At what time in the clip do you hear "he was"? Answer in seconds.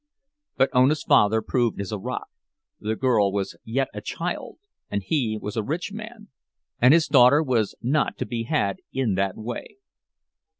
5.03-5.55